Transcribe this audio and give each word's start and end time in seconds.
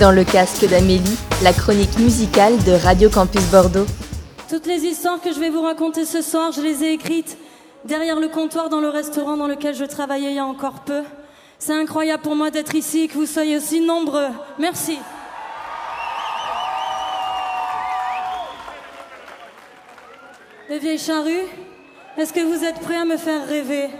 Dans 0.00 0.10
le 0.10 0.24
casque 0.24 0.66
d'Amélie, 0.66 1.18
la 1.42 1.52
chronique 1.52 1.96
musicale 1.98 2.56
de 2.64 2.72
Radio 2.72 3.08
Campus 3.08 3.44
Bordeaux. 3.44 3.86
Toutes 4.50 4.66
les 4.66 4.84
histoires 4.84 5.20
que 5.20 5.32
je 5.32 5.38
vais 5.38 5.50
vous 5.50 5.62
raconter 5.62 6.04
ce 6.04 6.20
soir, 6.20 6.50
je 6.50 6.60
les 6.60 6.82
ai 6.82 6.92
écrites 6.94 7.38
derrière 7.84 8.18
le 8.18 8.26
comptoir 8.26 8.68
dans 8.68 8.80
le 8.80 8.88
restaurant 8.88 9.36
dans 9.36 9.46
lequel 9.46 9.72
je 9.74 9.84
travaillais 9.84 10.30
il 10.30 10.36
y 10.36 10.38
a 10.40 10.44
encore 10.44 10.80
peu. 10.80 11.02
C'est 11.60 11.74
incroyable 11.74 12.24
pour 12.24 12.34
moi 12.34 12.50
d'être 12.50 12.74
ici 12.74 13.02
et 13.02 13.08
que 13.08 13.14
vous 13.14 13.26
soyez 13.26 13.56
aussi 13.56 13.80
nombreux. 13.80 14.30
Merci. 14.58 14.98
Les 20.70 20.80
vieilles 20.80 20.98
charrues, 20.98 21.46
est-ce 22.18 22.32
que 22.32 22.40
vous 22.40 22.64
êtes 22.64 22.80
prêts 22.80 22.96
à 22.96 23.04
me 23.04 23.16
faire 23.16 23.46
rêver? 23.46 23.90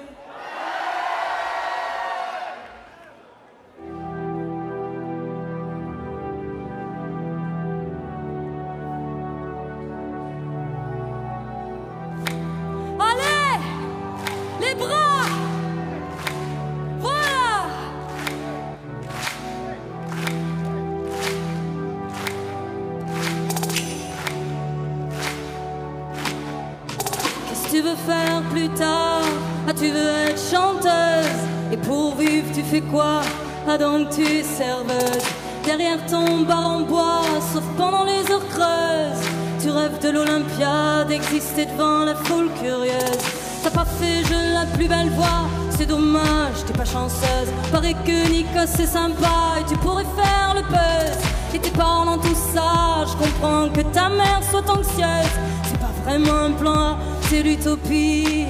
Tu 29.85 29.91
veux 29.91 30.29
être 30.29 30.41
chanteuse 30.51 31.41
Et 31.73 31.77
pour 31.77 32.17
vivre, 32.17 32.47
tu 32.55 32.63
fais 32.63 32.81
quoi? 32.81 33.21
Ah, 33.69 33.77
donc 33.77 34.09
tu 34.11 34.23
es 34.23 34.43
serveuse 34.43 35.27
Derrière 35.65 36.05
ton 36.07 36.43
bar 36.43 36.67
en 36.77 36.81
bois, 36.81 37.23
sauf 37.53 37.65
pendant 37.77 38.05
les 38.05 38.23
heures 38.31 38.49
creuses 38.55 39.25
Tu 39.61 39.71
rêves 39.71 39.99
de 40.01 40.11
l'Olympia, 40.11 41.05
d'exister 41.09 41.67
devant 41.67 42.05
la 42.05 42.15
foule 42.15 42.51
curieuse 42.63 43.25
T'as 43.63 43.71
pas 43.71 43.85
fait 43.85 44.23
je 44.25 44.55
la 44.55 44.67
plus 44.75 44.89
belle 44.89 45.11
voix 45.11 45.45
c'est 45.77 45.87
dommage, 45.87 46.65
t'es 46.69 46.73
pas 46.73 46.85
chanceuse. 46.85 47.51
Paraît 47.73 47.97
que 48.07 48.31
Nikos 48.31 48.71
c'est 48.77 48.87
sympa 48.87 49.59
et 49.59 49.69
tu 49.69 49.77
pourrais 49.79 50.05
faire 50.05 50.55
le 50.55 50.63
buzz. 50.63 51.19
Et 51.53 51.59
t'es 51.59 51.71
pas 51.71 52.05
dans 52.07 52.17
tout 52.17 52.37
ça, 52.55 53.05
je 53.05 53.17
comprends 53.17 53.69
que 53.71 53.81
ta 53.93 54.09
mère 54.09 54.41
soit 54.49 54.71
anxieuse. 54.71 55.35
C'est 55.65 55.81
pas 55.81 55.91
vraiment 56.05 56.45
un 56.45 56.53
plan 56.53 56.97
c'est 57.35 57.43
l'utopie. 57.43 58.44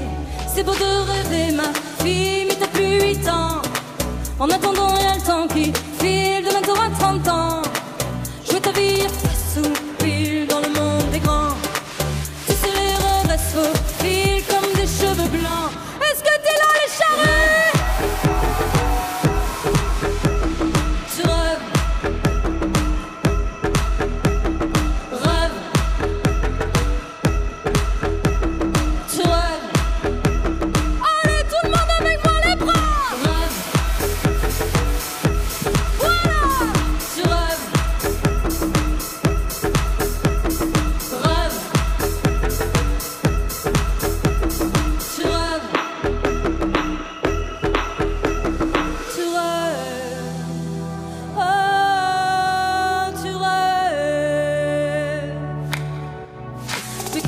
C'est 0.57 0.63
beau 0.63 0.73
de 0.73 1.11
rêver, 1.11 1.51
ma 1.53 1.65
fille, 2.05 2.47
mais 2.47 2.55
t'as 2.55 2.69
plus 2.69 3.03
8 3.03 3.29
ans. 3.29 3.61
En 4.39 4.49
attendant, 4.49 4.95
y'a 5.01 5.17
le 5.17 5.21
temps 5.21 5.49
qui 5.49 5.73
file, 5.99 6.45
demain 6.47 6.63
t'auras 6.63 6.91
30 6.97 7.29
ans. 7.29 7.34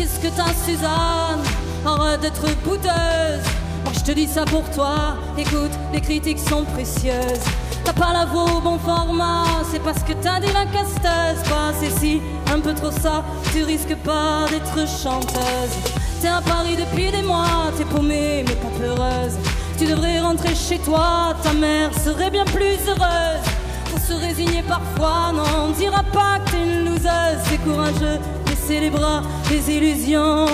Qu'est-ce 0.06 0.20
que 0.20 0.36
t'as 0.36 0.54
Suzanne 0.64 1.42
Arrête 1.84 2.20
d'être 2.20 2.46
boudeuse 2.62 3.44
Moi 3.82 3.92
je 3.92 4.04
te 4.04 4.12
dis 4.12 4.28
ça 4.28 4.44
pour 4.44 4.62
toi. 4.70 5.16
Écoute, 5.36 5.72
les 5.92 6.00
critiques 6.00 6.38
sont 6.38 6.62
précieuses. 6.62 7.42
T'as 7.84 7.92
pas 7.92 8.12
la 8.12 8.24
voix 8.24 8.44
au 8.44 8.60
bon 8.60 8.78
format. 8.78 9.42
C'est 9.68 9.82
parce 9.82 10.04
que 10.04 10.12
t'as 10.12 10.38
dit 10.38 10.52
la 10.52 10.64
casteuse. 10.66 11.42
Pas 11.48 11.72
si, 11.98 12.20
un 12.54 12.60
peu 12.60 12.72
trop 12.72 12.92
ça. 12.92 13.24
Tu 13.52 13.64
risques 13.64 13.96
pas 14.04 14.46
d'être 14.48 14.88
chanteuse. 14.88 15.74
T'es 16.22 16.28
à 16.28 16.40
Paris 16.40 16.76
depuis 16.76 17.10
des 17.10 17.22
mois. 17.22 17.72
T'es 17.76 17.84
paumée 17.84 18.44
mais 18.46 18.54
pas 18.54 18.78
peureuse 18.78 19.34
Tu 19.76 19.86
devrais 19.86 20.20
rentrer 20.20 20.54
chez 20.54 20.78
toi. 20.78 21.34
Ta 21.42 21.52
mère 21.52 21.90
serait 21.98 22.30
bien 22.30 22.44
plus 22.44 22.78
heureuse. 22.86 23.46
Faut 23.86 23.98
se 23.98 24.12
résigner 24.12 24.62
parfois 24.62 25.32
Non, 25.34 25.66
on 25.66 25.70
dira 25.72 26.04
pas 26.12 26.38
que 26.44 26.52
t'es 26.52 26.62
une 26.62 26.84
loseuse. 26.84 27.40
C'est 27.48 27.58
courageux, 27.64 28.20
les 28.68 28.90
bras 28.90 29.22
Les 29.50 29.76
illusions. 29.76 30.46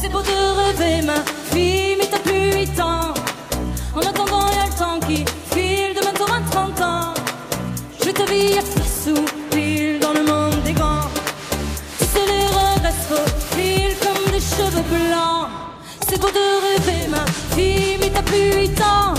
C'est 0.00 0.10
beau 0.10 0.20
de 0.20 0.38
rêver 0.60 1.02
ma 1.02 1.22
fille 1.52 1.96
Mais 1.98 2.06
t'as 2.10 2.18
plus 2.18 2.52
8 2.52 2.80
ans. 2.80 3.14
En 3.94 4.00
attendant 4.00 4.46
y'a 4.48 4.66
le 4.66 4.78
temps 4.78 5.00
qui 5.06 5.24
file 5.52 5.94
Demain 5.98 6.12
t'auras 6.14 6.40
30 6.50 6.80
ans. 6.80 7.14
Je 8.04 8.10
te 8.10 8.22
vis 8.30 8.58
à 8.58 8.62
face 8.62 9.08
ou 9.08 9.24
pile 9.50 9.98
Dans 10.00 10.12
le 10.12 10.22
monde 10.22 10.62
des 10.64 10.72
grands 10.72 11.08
tu 11.98 12.04
sais, 12.04 12.26
les 12.26 12.90
se 12.90 13.14
faufilent 13.14 13.96
comme 14.00 14.32
des 14.32 14.40
cheveux 14.40 14.82
blancs. 14.90 15.48
C'est 16.08 16.20
beau 16.20 16.28
de 16.28 16.46
rêver, 16.66 17.08
ma 17.08 17.24
fille, 17.54 17.96
mais 18.00 18.10
t'as 18.10 18.22
plus 18.22 18.54
8 18.54 18.80
ans. 18.82 19.14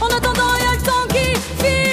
En 0.00 0.06
attendant, 0.06 0.54
y'a 0.60 0.72
le 0.76 0.82
temps 0.82 1.06
qui 1.08 1.34
file, 1.64 1.83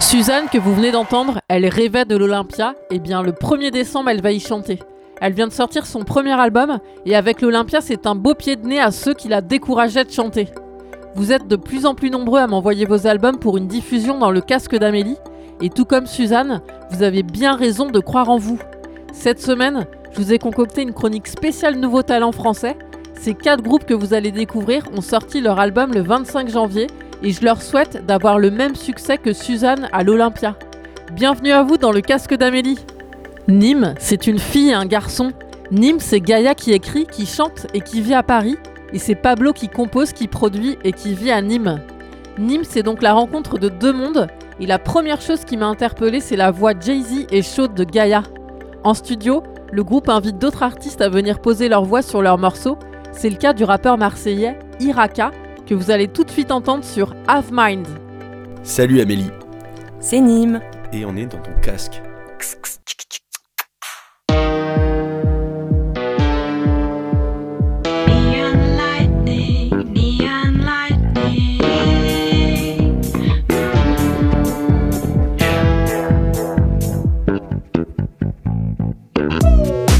Suzanne, 0.00 0.48
que 0.48 0.58
vous 0.58 0.74
venez 0.74 0.90
d'entendre, 0.90 1.38
elle 1.48 1.66
rêvait 1.66 2.04
de 2.04 2.16
l'Olympia, 2.16 2.74
et 2.90 2.98
bien 2.98 3.22
le 3.22 3.30
1er 3.30 3.70
décembre, 3.70 4.10
elle 4.10 4.22
va 4.22 4.32
y 4.32 4.40
chanter. 4.40 4.80
Elle 5.20 5.34
vient 5.34 5.46
de 5.46 5.52
sortir 5.52 5.86
son 5.86 6.02
premier 6.02 6.32
album, 6.32 6.78
et 7.06 7.14
avec 7.14 7.40
l'Olympia, 7.40 7.80
c'est 7.80 8.04
un 8.08 8.16
beau 8.16 8.34
pied 8.34 8.56
de 8.56 8.66
nez 8.66 8.80
à 8.80 8.90
ceux 8.90 9.14
qui 9.14 9.28
la 9.28 9.40
décourageaient 9.40 10.04
de 10.04 10.10
chanter. 10.10 10.48
Vous 11.14 11.30
êtes 11.30 11.46
de 11.46 11.54
plus 11.54 11.86
en 11.86 11.94
plus 11.94 12.10
nombreux 12.10 12.40
à 12.40 12.48
m'envoyer 12.48 12.86
vos 12.86 13.06
albums 13.06 13.38
pour 13.38 13.56
une 13.56 13.68
diffusion 13.68 14.18
dans 14.18 14.32
le 14.32 14.40
casque 14.40 14.76
d'Amélie, 14.76 15.16
et 15.62 15.70
tout 15.70 15.84
comme 15.84 16.06
Suzanne, 16.06 16.60
vous 16.90 17.04
avez 17.04 17.22
bien 17.22 17.54
raison 17.54 17.86
de 17.86 18.00
croire 18.00 18.30
en 18.30 18.36
vous. 18.36 18.58
Cette 19.12 19.40
semaine, 19.40 19.86
je 20.10 20.20
vous 20.20 20.32
ai 20.32 20.38
concocté 20.38 20.82
une 20.82 20.92
chronique 20.92 21.28
spéciale 21.28 21.76
Nouveaux 21.76 22.02
Talents 22.02 22.32
français. 22.32 22.76
Ces 23.14 23.34
quatre 23.34 23.62
groupes 23.62 23.84
que 23.84 23.94
vous 23.94 24.12
allez 24.12 24.32
découvrir 24.32 24.82
ont 24.96 25.00
sorti 25.00 25.40
leur 25.40 25.60
album 25.60 25.94
le 25.94 26.02
25 26.02 26.48
janvier 26.48 26.88
et 27.24 27.32
je 27.32 27.42
leur 27.42 27.62
souhaite 27.62 28.04
d'avoir 28.04 28.38
le 28.38 28.50
même 28.50 28.76
succès 28.76 29.16
que 29.16 29.32
Suzanne 29.32 29.88
à 29.92 30.04
l'Olympia. 30.04 30.56
Bienvenue 31.12 31.52
à 31.52 31.62
vous 31.62 31.78
dans 31.78 31.90
le 31.90 32.02
casque 32.02 32.34
d'Amélie. 32.34 32.78
Nîmes, 33.48 33.94
c'est 33.98 34.26
une 34.26 34.38
fille 34.38 34.70
et 34.70 34.74
un 34.74 34.84
garçon. 34.84 35.32
Nîmes, 35.70 36.00
c'est 36.00 36.20
Gaïa 36.20 36.54
qui 36.54 36.72
écrit, 36.72 37.06
qui 37.06 37.24
chante 37.24 37.66
et 37.72 37.80
qui 37.80 38.02
vit 38.02 38.12
à 38.12 38.22
Paris. 38.22 38.58
Et 38.92 38.98
c'est 38.98 39.14
Pablo 39.14 39.54
qui 39.54 39.68
compose, 39.68 40.12
qui 40.12 40.28
produit 40.28 40.76
et 40.84 40.92
qui 40.92 41.14
vit 41.14 41.30
à 41.30 41.40
Nîmes. 41.40 41.80
Nîmes, 42.38 42.64
c'est 42.64 42.82
donc 42.82 43.00
la 43.00 43.14
rencontre 43.14 43.58
de 43.58 43.70
deux 43.70 43.92
mondes. 43.94 44.28
Et 44.60 44.66
la 44.66 44.78
première 44.78 45.22
chose 45.22 45.46
qui 45.46 45.56
m'a 45.56 45.66
interpellée, 45.66 46.20
c'est 46.20 46.36
la 46.36 46.50
voix 46.50 46.72
Jay-Z 46.78 47.26
et 47.30 47.42
chaude 47.42 47.74
de 47.74 47.84
Gaïa. 47.84 48.22
En 48.84 48.92
studio, 48.92 49.42
le 49.72 49.82
groupe 49.82 50.10
invite 50.10 50.38
d'autres 50.38 50.62
artistes 50.62 51.00
à 51.00 51.08
venir 51.08 51.40
poser 51.40 51.70
leur 51.70 51.84
voix 51.84 52.02
sur 52.02 52.20
leurs 52.20 52.38
morceaux. 52.38 52.78
C'est 53.12 53.30
le 53.30 53.36
cas 53.36 53.54
du 53.54 53.64
rappeur 53.64 53.96
marseillais 53.96 54.58
Iraka, 54.78 55.30
que 55.66 55.74
vous 55.74 55.90
allez 55.90 56.08
tout 56.08 56.24
de 56.24 56.30
suite 56.30 56.50
entendre 56.50 56.84
sur 56.84 57.14
Have 57.26 57.50
Mind. 57.52 57.86
Salut 58.62 59.00
Amélie. 59.00 59.30
C'est 60.00 60.20
Nîmes. 60.20 60.60
Et 60.92 61.04
on 61.04 61.16
est 61.16 61.26
dans 61.26 61.38
ton 61.38 61.52
casque. 61.62 62.02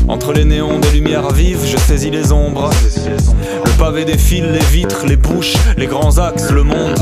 Entre 0.06 0.32
les 0.32 0.44
néons 0.44 0.83
des 1.04 1.10
lumières 1.10 1.30
vives, 1.32 1.64
je 1.66 1.76
saisis 1.76 2.10
les 2.10 2.32
ombres. 2.32 2.70
Le 3.64 3.78
pavé 3.78 4.04
défile, 4.04 4.50
les 4.52 4.64
vitres, 4.64 5.06
les 5.06 5.16
bouches, 5.16 5.54
les 5.76 5.86
grands 5.86 6.18
axes, 6.18 6.50
le 6.50 6.62
monde. 6.62 6.98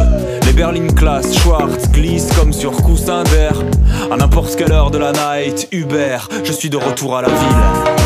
Les 0.47 0.53
berlines 0.53 0.93
classe, 0.95 1.35
Schwartz 1.39 1.89
glissent 1.91 2.33
comme 2.33 2.53
sur 2.53 2.73
coussin 2.73 3.23
d'air. 3.25 3.53
À 4.11 4.17
n'importe 4.17 4.57
quelle 4.57 4.73
heure 4.73 4.91
de 4.91 4.99
la 4.99 5.13
night, 5.13 5.69
Uber, 5.73 6.19
je 6.45 6.53
suis 6.53 6.71
de 6.71 6.77
retour 6.77 7.17
à 7.17 7.23
la 7.23 7.29
ville. 7.29 8.02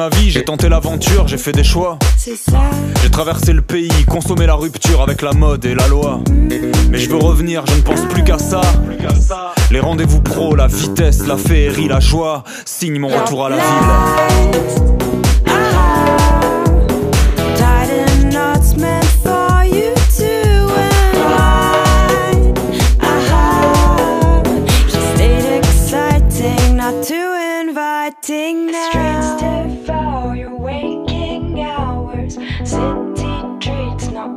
Ma 0.00 0.08
vie, 0.08 0.30
j'ai 0.30 0.44
tenté 0.44 0.70
l'aventure, 0.70 1.28
j'ai 1.28 1.36
fait 1.36 1.52
des 1.52 1.62
choix. 1.62 1.98
J'ai 3.02 3.10
traversé 3.10 3.52
le 3.52 3.60
pays, 3.60 3.90
consommé 4.08 4.46
la 4.46 4.54
rupture 4.54 5.02
avec 5.02 5.20
la 5.20 5.34
mode 5.34 5.66
et 5.66 5.74
la 5.74 5.88
loi. 5.88 6.20
Mais 6.88 6.96
je 6.96 7.10
veux 7.10 7.18
revenir, 7.18 7.64
je 7.66 7.74
ne 7.74 7.82
pense 7.82 8.00
plus 8.08 8.24
qu'à 8.24 8.38
ça. 8.38 8.62
Les 9.70 9.80
rendez-vous 9.80 10.22
pro, 10.22 10.56
la 10.56 10.68
vitesse, 10.68 11.26
la 11.26 11.36
féerie, 11.36 11.86
la 11.86 12.00
joie 12.00 12.44
signent 12.64 12.98
mon 12.98 13.08
retour 13.08 13.44
à 13.44 13.50
la 13.50 13.56
ville. 13.56 15.09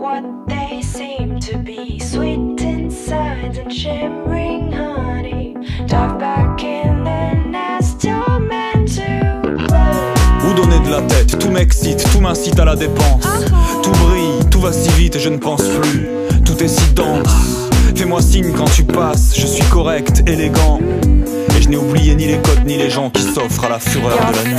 Où 0.04 0.08
donner 10.56 10.80
de 10.80 10.90
la 10.92 11.02
tête, 11.04 11.40
tout 11.40 11.50
m'excite, 11.50 12.06
tout 12.12 12.20
m'incite 12.20 12.60
à 12.60 12.66
la 12.66 12.76
dépense. 12.76 13.26
Tout 13.82 13.92
brille, 13.92 14.46
tout 14.52 14.60
va 14.60 14.74
si 14.74 14.90
vite 14.90 15.16
et 15.16 15.20
je 15.20 15.30
ne 15.30 15.38
pense 15.38 15.64
plus. 15.64 16.10
Tout 16.44 16.62
est 16.62 16.68
si 16.68 16.92
dense. 16.94 17.70
Fais-moi 17.96 18.22
signe 18.22 18.52
quand 18.52 18.70
tu 18.76 18.84
passes, 18.84 19.34
je 19.38 19.48
suis 19.48 19.64
correct, 19.70 20.22
élégant. 20.28 20.82
Et 21.58 21.62
je 21.62 21.70
n'ai 21.70 21.78
oublié 21.78 22.14
ni 22.16 22.26
les 22.26 22.40
codes 22.40 22.66
ni 22.66 22.78
les 22.78 22.90
gens 22.90 23.10
qui 23.10 23.22
s'offrent 23.22 23.64
à 23.64 23.70
la 23.70 23.80
fureur 23.80 24.18
de 24.18 24.36
la 24.36 24.44
nuit. 24.44 24.58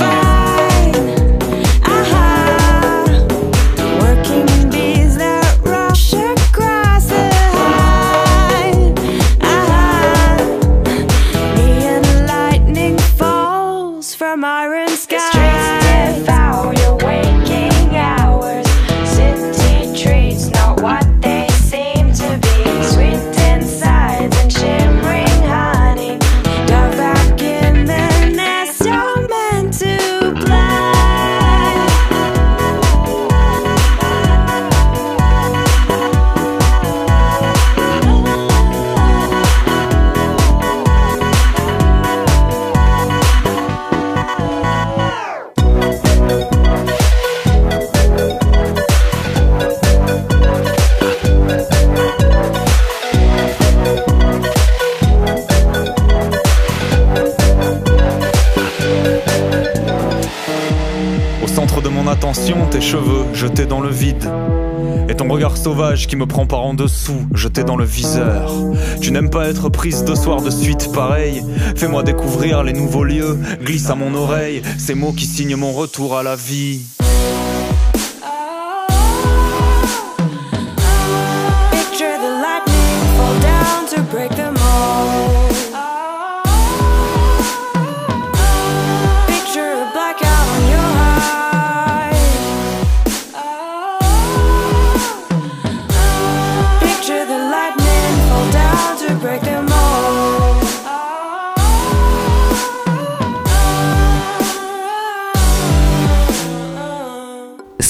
Sauvage 65.65 66.05
qui 66.05 66.15
me 66.15 66.27
prend 66.27 66.45
par 66.45 66.61
en 66.61 66.75
dessous, 66.75 67.25
jeté 67.33 67.63
dans 67.63 67.75
le 67.75 67.85
viseur. 67.85 68.53
Tu 69.01 69.09
n'aimes 69.09 69.31
pas 69.31 69.47
être 69.47 69.67
prise 69.69 70.03
de 70.03 70.13
soir 70.13 70.43
de 70.43 70.51
suite 70.51 70.91
pareil. 70.93 71.41
Fais-moi 71.75 72.03
découvrir 72.03 72.61
les 72.61 72.71
nouveaux 72.71 73.03
lieux, 73.03 73.39
glisse 73.63 73.89
à 73.89 73.95
mon 73.95 74.13
oreille 74.13 74.61
ces 74.77 74.93
mots 74.93 75.11
qui 75.11 75.25
signent 75.25 75.55
mon 75.55 75.71
retour 75.71 76.19
à 76.19 76.21
la 76.21 76.35
vie. 76.35 76.81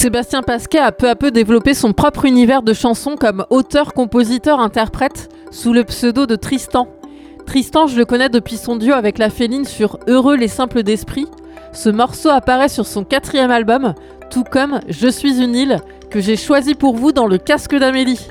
Sébastien 0.05 0.43
Pasquet 0.43 0.77
a 0.77 0.91
peu 0.91 1.09
à 1.09 1.15
peu 1.15 1.31
développé 1.31 1.74
son 1.74 1.91
propre 1.91 2.25
univers 2.25 2.62
de 2.62 2.74
chansons 2.74 3.15
comme 3.15 3.43
auteur, 3.50 3.95
compositeur, 3.95 4.59
interprète, 4.59 5.29
sous 5.50 5.74
le 5.74 5.83
pseudo 5.83 6.27
de 6.27 6.35
Tristan. 6.35 6.88
Tristan, 7.47 7.88
je 7.88 7.97
le 7.97 8.05
connais 8.05 8.29
depuis 8.29 8.57
son 8.57 8.75
duo 8.75 8.93
avec 8.93 9.17
la 9.17 9.31
Féline 9.31 9.65
sur 9.65 9.97
Heureux 10.05 10.35
les 10.35 10.47
simples 10.47 10.83
d'esprit. 10.83 11.25
Ce 11.74 11.89
morceau 11.89 12.29
apparaît 12.29 12.69
sur 12.69 12.85
son 12.85 13.03
quatrième 13.03 13.50
album, 13.50 13.95
tout 14.29 14.43
comme 14.43 14.79
Je 14.88 15.07
suis 15.07 15.41
une 15.41 15.55
île, 15.55 15.79
que 16.12 16.19
j'ai 16.19 16.38
choisi 16.38 16.75
pour 16.75 16.95
vous 16.95 17.12
dans 17.12 17.25
le 17.25 17.39
casque 17.39 17.75
d'Amélie. 17.75 18.27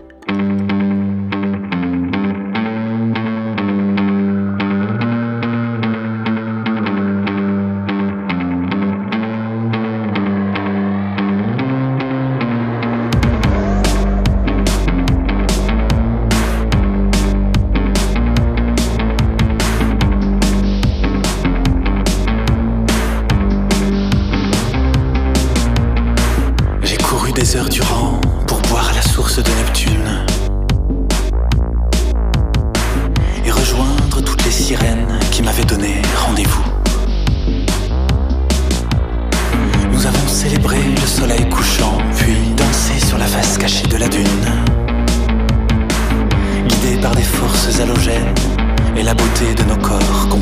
La 49.04 49.12
beauté 49.12 49.54
de 49.54 49.64
nos 49.64 49.76
corps 49.76 50.33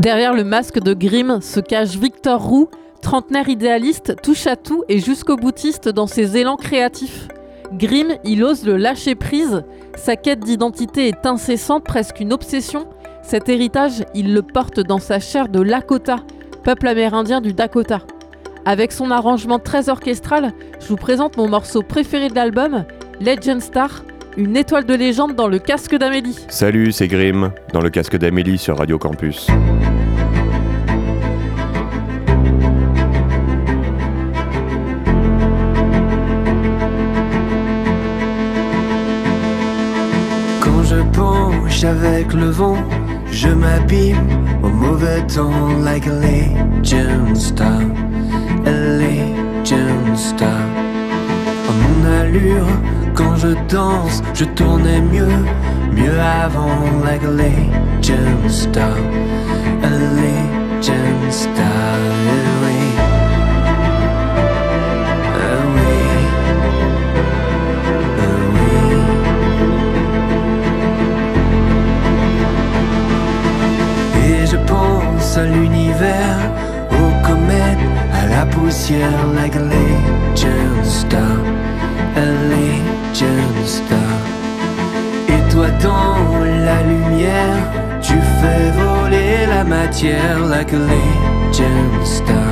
Derrière 0.00 0.32
le 0.32 0.44
masque 0.44 0.80
de 0.80 0.94
Grimm 0.94 1.42
se 1.42 1.60
cache 1.60 1.96
Victor 1.96 2.42
Roux, 2.42 2.70
trentenaire 3.02 3.50
idéaliste, 3.50 4.16
touche 4.22 4.46
à 4.46 4.56
tout 4.56 4.82
et 4.88 4.98
jusqu'au 4.98 5.36
boutiste 5.36 5.90
dans 5.90 6.06
ses 6.06 6.38
élans 6.38 6.56
créatifs. 6.56 7.28
Grimm, 7.74 8.14
il 8.24 8.42
ose 8.42 8.64
le 8.64 8.78
lâcher 8.78 9.14
prise, 9.14 9.62
sa 9.96 10.16
quête 10.16 10.40
d'identité 10.40 11.08
est 11.08 11.26
incessante, 11.26 11.84
presque 11.84 12.18
une 12.20 12.32
obsession. 12.32 12.86
Cet 13.22 13.50
héritage, 13.50 14.02
il 14.14 14.32
le 14.32 14.40
porte 14.40 14.80
dans 14.80 15.00
sa 15.00 15.20
chair 15.20 15.50
de 15.50 15.60
Lakota, 15.60 16.20
peuple 16.64 16.88
amérindien 16.88 17.42
du 17.42 17.52
Dakota. 17.52 18.00
Avec 18.64 18.92
son 18.92 19.10
arrangement 19.10 19.58
très 19.58 19.90
orchestral, 19.90 20.54
je 20.80 20.86
vous 20.88 20.96
présente 20.96 21.36
mon 21.36 21.46
morceau 21.46 21.82
préféré 21.82 22.30
de 22.30 22.36
l'album, 22.36 22.86
Legend 23.20 23.60
Star, 23.60 24.02
une 24.38 24.56
étoile 24.56 24.86
de 24.86 24.94
légende 24.94 25.34
dans 25.34 25.48
le 25.48 25.58
casque 25.58 25.94
d'Amélie. 25.94 26.38
Salut, 26.48 26.90
c'est 26.90 27.08
Grim, 27.08 27.52
dans 27.74 27.82
le 27.82 27.90
casque 27.90 28.16
d'Amélie 28.16 28.56
sur 28.56 28.78
Radio 28.78 28.96
Campus. 28.98 29.48
Avec 41.84 42.32
le 42.34 42.50
vent, 42.50 42.76
je 43.30 43.48
m'abîme 43.48 44.26
au 44.62 44.68
mauvais 44.68 45.22
temps 45.26 45.68
like 45.82 46.06
a 46.06 46.12
legend 46.12 47.36
star, 47.36 47.80
a 48.66 48.70
legend 48.70 50.16
star. 50.16 50.62
Mon 51.80 52.20
allure, 52.20 52.66
quand 53.14 53.36
je 53.36 53.54
danse, 53.68 54.22
je 54.34 54.44
tournais 54.44 55.00
mieux, 55.00 55.36
mieux 55.92 56.20
avant 56.20 57.02
like 57.04 57.24
a 57.24 57.30
legend 57.30 58.50
star, 58.50 58.96
like 90.60 90.74
a 90.74 90.76
legend 90.76 92.06
star, 92.06 92.49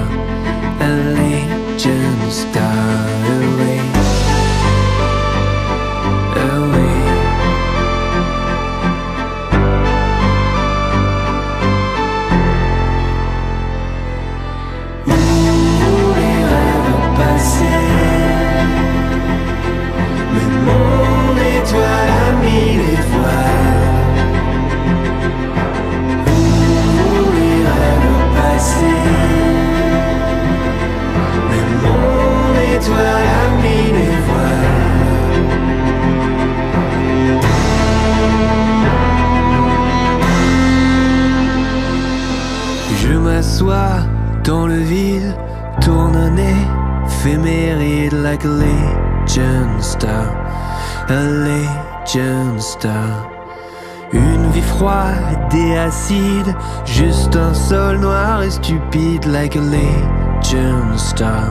froide 54.78 55.54
et 55.54 55.76
acide, 55.76 56.54
juste 56.84 57.34
un 57.34 57.52
sol 57.52 57.98
noir 57.98 58.42
et 58.42 58.50
stupide 58.50 59.26
like 59.26 59.56
a 59.56 59.60
legend 59.60 60.96
star, 60.96 61.50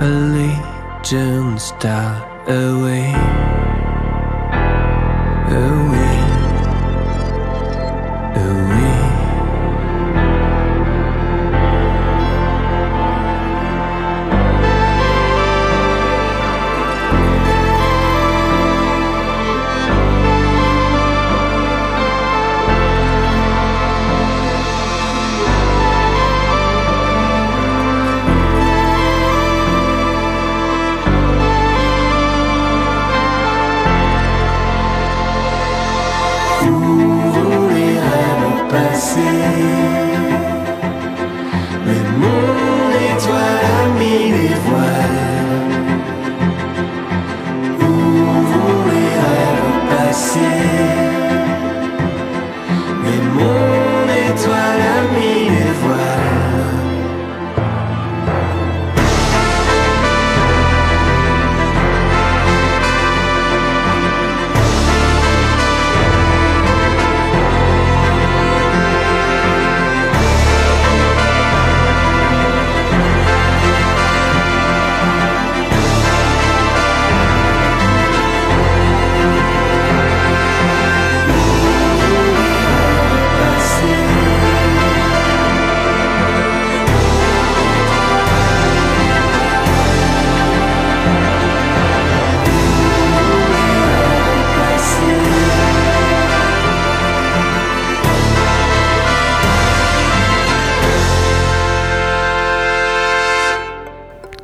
a 0.00 0.06
legend 0.06 1.58
star 1.58 2.12
away, 2.46 3.14
away, 5.48 5.90
away. 5.96 6.29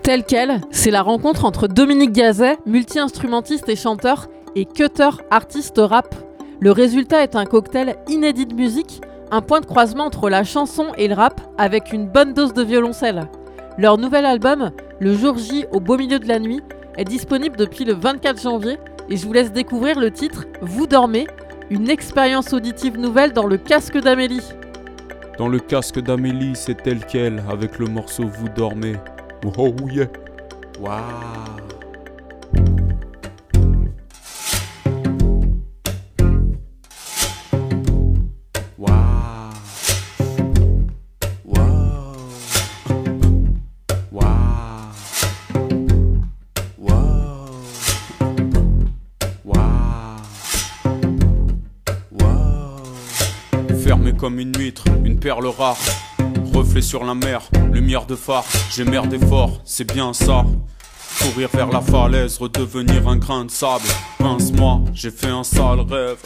Tel 0.07 0.23
quel, 0.23 0.61
c'est 0.71 0.92
la 0.92 1.03
rencontre 1.03 1.45
entre 1.45 1.66
Dominique 1.66 2.12
Gazet, 2.12 2.59
multi-instrumentiste 2.64 3.69
et 3.69 3.75
chanteur, 3.75 4.29
et 4.55 4.64
Cutter, 4.64 5.09
artiste 5.33 5.79
rap. 5.79 6.14
Le 6.61 6.71
résultat 6.71 7.25
est 7.25 7.35
un 7.35 7.45
cocktail 7.45 7.97
inédit 8.07 8.47
de 8.47 8.55
musique, 8.55 9.01
un 9.33 9.40
point 9.40 9.59
de 9.59 9.66
croisement 9.66 10.05
entre 10.05 10.31
la 10.31 10.45
chanson 10.45 10.92
et 10.97 11.09
le 11.09 11.14
rap, 11.16 11.40
avec 11.59 11.92
une 11.92 12.07
bonne 12.07 12.35
dose 12.35 12.55
de 12.55 12.62
violoncelle. 12.62 13.27
Leur 13.79 13.99
nouvel 13.99 14.27
album, 14.27 14.71
Le 15.01 15.12
jour 15.12 15.38
J 15.38 15.64
au 15.73 15.81
beau 15.81 15.97
milieu 15.99 16.21
de 16.21 16.29
la 16.29 16.38
nuit, 16.38 16.61
est 16.97 17.05
disponible 17.05 17.57
depuis 17.57 17.85
le 17.85 17.95
24 17.95 18.40
janvier 18.40 18.79
et 19.11 19.16
je 19.16 19.27
vous 19.27 19.33
laisse 19.33 19.51
découvrir 19.51 19.99
le 19.99 20.12
titre 20.12 20.45
Vous 20.62 20.87
dormez, 20.87 21.27
une 21.69 21.90
expérience 21.90 22.53
auditive 22.53 22.97
nouvelle 22.97 23.33
dans 23.33 23.47
le 23.49 23.57
casque 23.57 23.99
d'Amélie. 23.99 24.53
Dans 25.37 25.49
le 25.49 25.59
casque 25.59 25.99
d'Amélie, 25.99 26.55
c'est 26.55 26.81
tel 26.81 27.01
quel, 27.05 27.42
avec 27.51 27.81
le 27.81 27.87
morceau 27.87 28.29
Vous 28.29 28.49
dormez. 28.49 28.95
Yeah. 29.42 30.07
Waouh. 30.79 31.61
Waouh. 38.79 39.53
Waouh. 41.46 41.87
Waouh. 44.12 44.37
Waouh. 46.79 47.27
Waouh. 49.44 50.16
Waouh. 52.12 53.79
Fermé 53.83 54.12
comme 54.12 54.38
une 54.40 54.57
huître, 54.59 54.85
une 55.05 55.18
perle 55.18 55.46
rare 55.46 55.77
sur 56.81 57.05
la 57.05 57.14
mer, 57.14 57.42
lumière 57.72 58.07
de 58.07 58.14
phare, 58.14 58.44
j'ai 58.70 58.85
merdé 58.85 59.18
fort, 59.18 59.61
c'est 59.64 59.90
bien 59.90 60.12
ça. 60.12 60.44
Courir 61.20 61.48
vers 61.52 61.68
la 61.68 61.81
falaise, 61.81 62.37
redevenir 62.38 63.09
un 63.09 63.16
grain 63.16 63.46
de 63.46 63.50
sable. 63.50 63.88
Pince-moi, 64.18 64.83
j'ai 64.92 65.11
fait 65.11 65.31
un 65.31 65.42
sale 65.42 65.81
rêve. 65.81 66.18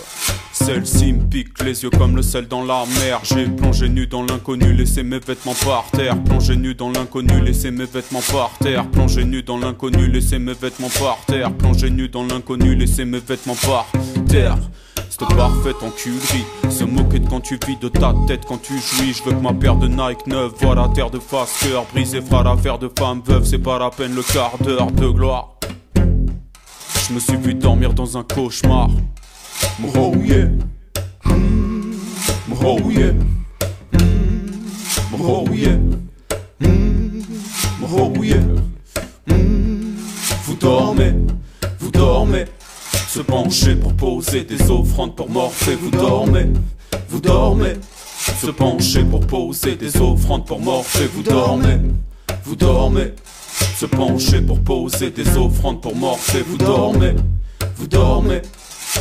Celle-ci 0.53 1.13
me 1.13 1.25
pique 1.25 1.63
les 1.63 1.85
yeux 1.85 1.91
comme 1.91 2.17
le 2.17 2.23
sel 2.23 2.49
dans 2.49 2.65
la 2.65 2.85
mer. 3.01 3.21
J'ai 3.23 3.47
plongé 3.47 3.89
nu 3.89 4.07
dans 4.07 4.25
l'inconnu, 4.25 4.73
laissé 4.73 5.03
mes 5.03 5.21
vêtements 5.21 5.55
par 5.65 5.85
terre. 5.93 6.21
Plongé 6.25 6.57
nu 6.57 6.75
dans 6.75 6.91
l'inconnu, 6.91 7.41
laissé 7.41 7.71
mes 7.71 7.85
vêtements 7.85 8.21
par 8.33 8.51
terre. 8.61 8.85
Plongé 8.91 9.25
nu 9.25 9.43
dans 9.43 9.59
l'inconnu, 9.59 10.09
laissé 10.09 10.39
mes 10.39 10.55
vêtements 10.55 10.91
par 10.99 11.19
terre. 11.27 11.53
Plongé 11.53 11.91
nu 11.91 12.09
dans 12.09 12.25
l'inconnu, 12.25 12.75
laissé 12.75 13.05
mes 13.05 13.21
vêtements 13.21 13.57
par 13.63 13.87
terre. 14.29 14.59
C'est 15.11 15.29
parfaite 15.37 15.83
enculerie. 15.83 16.45
Se 16.71 16.85
moquer 16.85 17.19
de 17.19 17.29
quand 17.29 17.41
tu 17.41 17.59
vis 17.67 17.77
de 17.77 17.89
ta 17.89 18.15
tête 18.29 18.45
quand 18.47 18.63
tu 18.63 18.75
jouis. 18.75 19.13
Je 19.13 19.25
veux 19.25 19.33
que 19.33 19.43
ma 19.43 19.53
paire 19.53 19.75
de 19.75 19.89
Nike 19.89 20.29
neuve 20.29 20.53
voit 20.61 20.77
la 20.77 20.89
terre 20.89 21.11
de 21.11 21.19
face, 21.19 21.59
cœur 21.61 21.85
brisé, 21.93 22.23
fera 22.23 22.45
l'affaire 22.45 22.79
de 22.79 22.89
femme 22.97 23.21
veuve. 23.25 23.45
C'est 23.45 23.59
pas 23.59 23.81
la 23.81 23.91
peine 23.91 24.15
le 24.15 24.23
quart 24.23 24.57
d'heure 24.61 24.93
de 24.93 25.09
gloire. 25.09 25.57
Je 25.97 27.13
me 27.13 27.19
suis 27.19 27.37
vu 27.37 27.55
dormir 27.55 27.93
dans 27.93 28.17
un 28.17 28.23
cauchemar. 28.23 28.89
Oh 29.97 30.15
yeah. 30.23 30.49
Oh 31.27 32.79
yeah. 32.89 33.13
Oh 35.19 35.45
yeah. 35.53 35.77
Oh 37.93 38.13
yeah. 38.23 38.39
Vous 40.45 40.55
dormez, 40.55 41.15
vous 41.81 41.91
dormez 41.91 42.45
se 43.11 43.21
pencher 43.21 43.75
pour 43.75 43.93
poser 43.95 44.45
des 44.45 44.71
pour 45.09 45.31
Morphée. 45.31 45.77
Vous 45.77 45.91
dormez, 45.91 46.47
vous 47.09 47.21
dormez. 47.21 47.75
Se 48.39 48.51
pencher 48.51 49.03
pour 49.03 49.27
poser 49.27 49.75
des 49.75 49.97
offrandes 49.97 50.47
pour 50.47 50.61
Morphée. 50.61 51.09
Vous 51.15 51.23
dormez, 51.23 51.81
vous 52.45 52.55
dormez. 52.55 53.15
Se 53.77 53.87
pencher 53.87 54.43
pour 54.43 54.61
poser 54.61 55.11
des 55.11 55.37
offrandes 55.37 55.81
pour 55.81 55.97
Morphée. 55.97 56.43
Vous 56.47 56.59
dormez, 56.59 57.15
vous 57.77 57.87
dormez. 57.87 58.43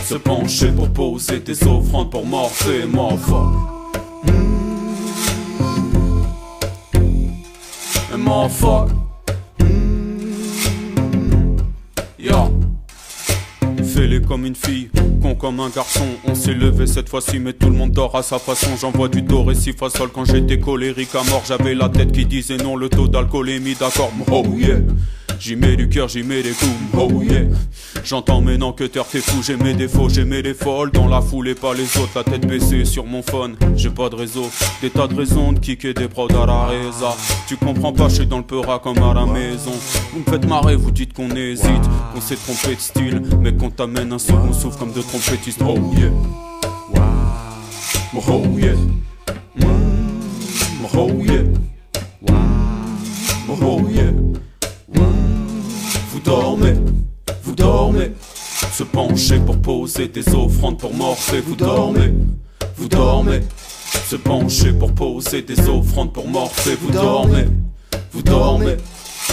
Se 0.05 0.15
pencher 0.15 0.71
pour 0.71 0.89
poser 0.89 1.39
des 1.39 1.67
offrandes 1.67 2.09
pour 2.09 2.25
Morphée. 2.25 2.85
Morpho. 2.85 3.51
Morpho. 8.17 8.87
Yeah. 12.17 12.49
Fais-les 13.83 14.21
comme 14.21 14.45
une 14.45 14.55
fille, 14.55 14.89
comme 15.39 15.59
un 15.59 15.69
garçon. 15.69 16.05
On 16.25 16.35
s'est 16.35 16.53
levé 16.53 16.87
cette 16.87 17.09
fois-ci, 17.09 17.39
mais 17.39 17.53
tout 17.53 17.67
le 17.67 17.75
monde 17.75 17.91
dort 17.91 18.15
à 18.15 18.23
sa 18.23 18.39
façon. 18.39 18.69
J'envoie 18.79 19.09
du 19.09 19.21
doré 19.21 19.55
si 19.55 19.73
fasol 19.73 20.09
quand 20.09 20.25
j'étais 20.25 20.59
colérique 20.59 21.13
à 21.15 21.23
mort. 21.29 21.43
J'avais 21.47 21.75
la 21.75 21.89
tête 21.89 22.11
qui 22.11 22.25
disait 22.25 22.57
non, 22.57 22.75
le 22.75 22.89
taux 22.89 23.07
d'alcool 23.07 23.49
est 23.49 23.59
mis 23.59 23.75
d'accord. 23.75 24.11
Oh 24.31 24.43
yeah. 24.55 24.77
J'y 25.39 25.55
mets 25.55 25.77
du 25.77 25.87
cœur, 25.87 26.09
j'y 26.09 26.21
mets 26.21 26.43
des 26.43 26.51
coups, 26.51 26.71
oh 26.97 27.23
yeah. 27.23 27.43
J'entends 28.03 28.41
maintenant 28.41 28.73
que 28.73 28.83
t'es 28.83 29.21
fou, 29.21 29.41
j'ai 29.41 29.55
mes 29.55 29.73
défauts, 29.73 30.09
j'ai 30.09 30.25
mes 30.25 30.41
les 30.41 30.53
folles. 30.53 30.91
Dans 30.91 31.07
la 31.07 31.21
foule 31.21 31.47
et 31.47 31.55
pas 31.55 31.73
les 31.73 31.97
autres, 31.97 32.11
la 32.15 32.23
tête 32.25 32.45
baissée 32.45 32.83
sur 32.83 33.05
mon 33.05 33.21
phone. 33.21 33.55
J'ai 33.75 33.89
pas 33.89 34.09
de 34.09 34.15
réseau, 34.15 34.49
des 34.81 34.89
tas 34.89 35.07
de 35.07 35.15
raisons 35.15 35.53
de 35.53 35.59
kicker 35.59 35.93
des 35.93 36.09
prods 36.09 36.27
à 36.27 36.45
la 36.45 36.65
reza. 36.65 37.15
Tu 37.47 37.55
comprends 37.55 37.93
pas, 37.93 38.09
je 38.09 38.15
suis 38.15 38.27
dans 38.27 38.39
le 38.39 38.43
peura 38.43 38.79
comme 38.79 38.97
à 38.97 39.13
la 39.13 39.25
maison. 39.25 39.71
Vous 40.11 40.19
me 40.19 40.25
faites 40.25 40.45
marrer, 40.45 40.75
vous 40.75 40.91
dites 40.91 41.13
qu'on 41.13 41.29
hésite, 41.31 41.89
qu'on 42.13 42.21
s'est 42.21 42.35
trompé 42.35 42.75
de 42.75 42.81
style, 42.81 43.21
mais 43.39 43.53
qu'on 43.53 43.69
t'amène 43.69 44.11
un 44.11 44.19
second 44.19 44.51
souffle 44.51 44.77
comme 44.77 44.91
de 44.91 45.01
trompettistes. 45.01 45.61
Oh 45.65 45.79
yeah. 45.95 46.11
Oh 48.27 48.43
yeah. 48.57 48.73
Mm. 49.55 49.65
Oh 50.93 51.11
yeah. 51.23 51.43
Se 58.79 58.85
pencher 58.85 59.39
pour 59.39 59.57
poser 59.57 60.07
des 60.07 60.33
offrandes 60.33 60.79
pour 60.79 60.93
Morphée, 60.93 61.41
vous 61.41 61.57
dormez, 61.57 62.13
vous 62.77 62.87
dormez. 62.87 63.41
Se 64.07 64.15
pencher 64.15 64.71
pour 64.71 64.93
poser 64.93 65.41
des 65.41 65.67
offrandes 65.67 66.13
pour 66.13 66.25
Morphée, 66.29 66.77
vous 66.81 66.89
dormez, 66.89 67.43
vous 68.13 68.21
dormez. 68.21 68.77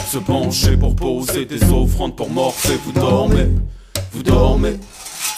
Se 0.09 0.19
pencher 0.19 0.77
pour 0.77 0.97
poser 0.97 1.45
des 1.45 1.63
offrandes 1.71 2.17
pour 2.17 2.29
Morphée, 2.29 2.77
vous 2.85 2.91
dormez, 2.91 3.47
vous 4.13 4.25
dormez. 4.25 4.81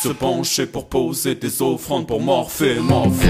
Se 0.02 0.08
pencher 0.08 0.64
pour 0.64 0.88
poser 0.88 1.34
des 1.34 1.60
offrandes 1.60 2.06
pour 2.06 2.22
Morphée, 2.22 2.76
Morphée. 2.80 3.28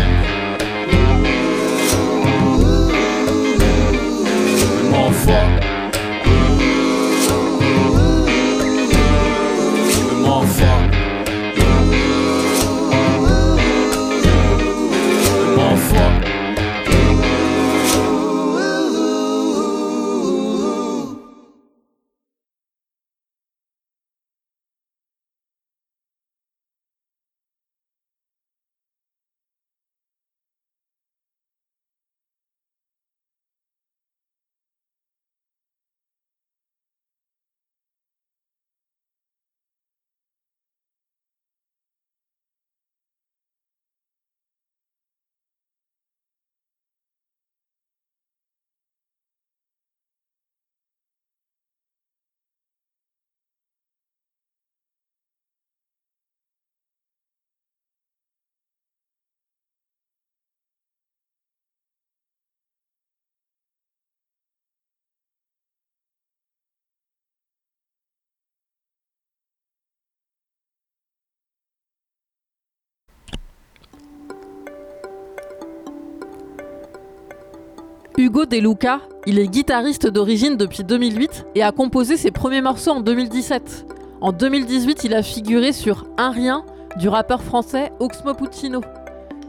Hugo 78.19 78.47
De 78.47 78.57
Luca, 78.57 79.01
il 79.27 79.39
est 79.39 79.47
guitariste 79.47 80.09
d'origine 80.09 80.57
depuis 80.57 80.83
2008 80.83 81.47
et 81.55 81.63
a 81.63 81.71
composé 81.71 82.17
ses 82.17 82.33
premiers 82.33 82.61
morceaux 82.61 82.91
en 82.91 83.01
2017. 83.01 83.87
En 84.21 84.33
2018, 84.33 85.05
il 85.05 85.15
a 85.15 85.23
figuré 85.23 85.71
sur 85.71 86.05
Un 86.17 86.33
Rien 86.33 86.65
du 86.97 87.09
rappeur 87.09 87.41
français 87.41 87.93
Oxmo 88.01 88.35
Puccino. 88.35 88.81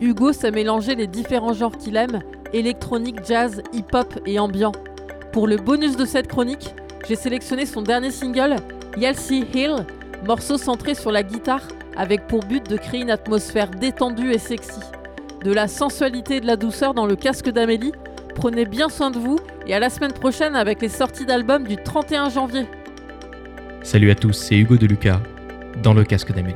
Hugo 0.01 0.33
sait 0.33 0.51
mélanger 0.51 0.93
les 0.93 1.07
différents 1.07 1.53
genres 1.53 1.79
qu'il 1.79 1.97
aime, 1.97 2.19
électronique, 2.53 3.25
jazz, 3.27 3.63
hip-hop 3.73 4.19
et 4.27 4.37
ambiant. 4.37 4.73
Pour 5.33 5.47
le 5.47 5.55
bonus 5.55 5.97
de 5.97 6.05
cette 6.05 6.27
chronique, 6.27 6.75
j'ai 7.07 7.15
sélectionné 7.15 7.65
son 7.65 7.81
dernier 7.81 8.11
single, 8.11 8.57
Yelsi 8.97 9.45
Hill, 9.51 9.77
morceau 10.27 10.59
centré 10.59 10.93
sur 10.93 11.11
la 11.11 11.23
guitare 11.23 11.67
avec 11.97 12.27
pour 12.27 12.41
but 12.41 12.69
de 12.69 12.77
créer 12.77 13.01
une 13.01 13.09
atmosphère 13.09 13.71
détendue 13.71 14.31
et 14.31 14.37
sexy. 14.37 14.79
De 15.43 15.51
la 15.51 15.67
sensualité 15.67 16.35
et 16.35 16.41
de 16.41 16.45
la 16.47 16.55
douceur 16.55 16.93
dans 16.93 17.07
le 17.07 17.15
casque 17.15 17.49
d'Amélie, 17.49 17.93
Prenez 18.39 18.63
bien 18.63 18.87
soin 18.87 19.11
de 19.11 19.19
vous 19.19 19.37
et 19.67 19.73
à 19.73 19.79
la 19.79 19.89
semaine 19.89 20.13
prochaine 20.13 20.55
avec 20.55 20.81
les 20.81 20.87
sorties 20.87 21.25
d'albums 21.25 21.67
du 21.67 21.75
31 21.75 22.29
janvier. 22.29 22.67
Salut 23.83 24.11
à 24.11 24.15
tous, 24.15 24.31
c'est 24.31 24.55
Hugo 24.55 24.77
de 24.77 24.87
Lucas 24.87 25.19
dans 25.83 25.93
le 25.93 26.05
casque 26.05 26.31
d'Amélie. 26.31 26.55